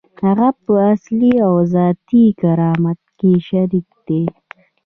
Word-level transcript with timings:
هغه 0.25 0.49
په 0.63 0.73
اصلي 0.93 1.33
او 1.47 1.53
ذاتي 1.73 2.23
کرامت 2.39 2.99
کې 3.19 3.31
شریک 3.47 3.87
دی. 4.07 4.23